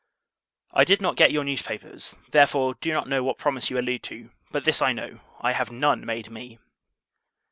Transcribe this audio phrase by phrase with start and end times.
[0.73, 4.31] I did not get your newspapers; therefore, do not know what promise you allude to:
[4.49, 6.57] but this I know, I have none made me.